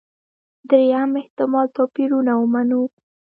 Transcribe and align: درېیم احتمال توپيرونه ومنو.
درېیم 0.69 1.11
احتمال 1.21 1.67
توپيرونه 1.77 2.33
ومنو. 2.37 2.81